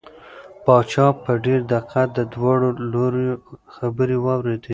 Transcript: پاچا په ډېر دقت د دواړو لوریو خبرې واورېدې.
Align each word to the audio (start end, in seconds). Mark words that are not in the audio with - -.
پاچا 0.63 1.07
په 1.23 1.31
ډېر 1.45 1.61
دقت 1.73 2.07
د 2.17 2.19
دواړو 2.33 2.67
لوریو 2.91 3.35
خبرې 3.75 4.17
واورېدې. 4.21 4.69